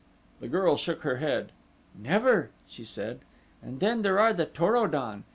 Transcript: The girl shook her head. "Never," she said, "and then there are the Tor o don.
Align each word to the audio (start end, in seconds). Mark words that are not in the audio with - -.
The 0.39 0.47
girl 0.47 0.77
shook 0.77 1.01
her 1.03 1.17
head. 1.17 1.51
"Never," 1.95 2.49
she 2.67 2.83
said, 2.83 3.19
"and 3.61 3.79
then 3.79 4.01
there 4.01 4.17
are 4.17 4.33
the 4.33 4.47
Tor 4.47 4.75
o 4.75 4.87
don. 4.87 5.25